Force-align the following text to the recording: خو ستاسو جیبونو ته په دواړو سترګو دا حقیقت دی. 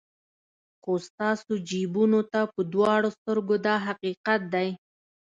خو 0.81 0.91
ستاسو 1.07 1.51
جیبونو 1.69 2.21
ته 2.31 2.39
په 2.53 2.61
دواړو 2.73 3.09
سترګو 3.17 3.55
دا 3.65 3.75
حقیقت 3.87 4.41
دی. 4.53 4.69